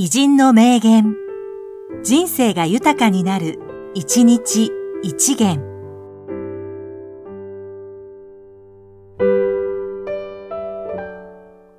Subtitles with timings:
[0.00, 1.16] 偉人の名言。
[2.04, 3.58] 人生が豊かになる、
[3.94, 4.70] 一日
[5.02, 5.60] 一元。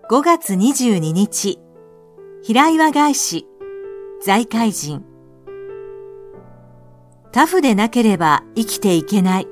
[0.10, 1.60] 5月22日、
[2.44, 3.48] 平岩外史、
[4.22, 5.06] 財界人。
[7.32, 9.48] タフでなければ生きていけない。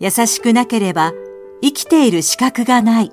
[0.00, 1.14] 優しくなければ
[1.62, 3.10] 生きている資格がない。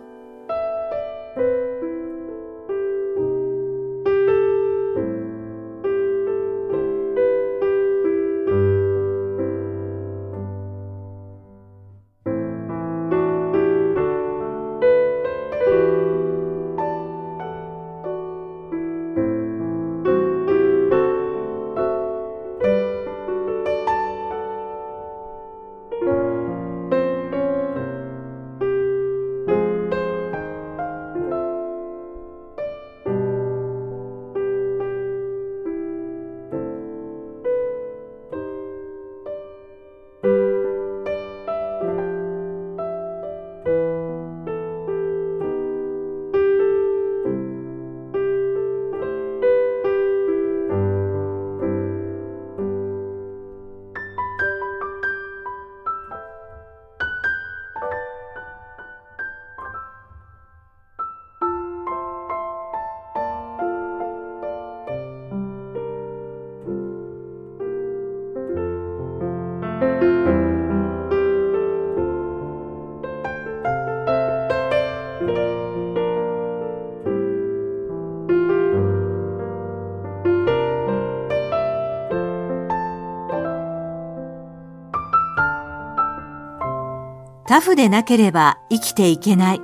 [87.51, 89.61] タフでなければ生きていけない。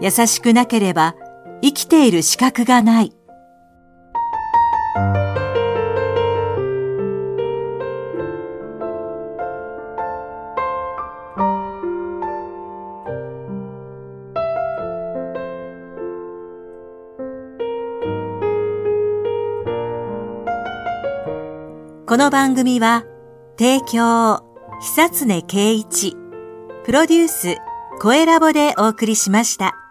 [0.00, 1.14] 優しくなければ
[1.62, 3.12] 生きている資格がない。
[22.08, 23.04] この番組は、
[23.56, 24.42] 提供、
[24.80, 26.16] 久常圭一、
[26.84, 27.58] プロデュース、
[28.00, 29.81] 声ラボでお送りしました。